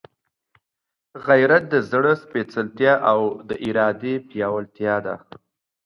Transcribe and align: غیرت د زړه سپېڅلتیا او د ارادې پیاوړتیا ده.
غیرت 1.27 1.63
د 1.73 1.75
زړه 1.91 2.13
سپېڅلتیا 2.23 2.93
او 3.11 3.19
د 3.49 3.51
ارادې 3.67 4.13
پیاوړتیا 4.29 4.95
ده. 5.05 5.15